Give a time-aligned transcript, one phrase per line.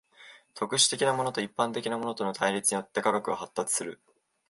[0.55, 4.01] 特殊的なものと一般的なものとの対立によって科学は発達する。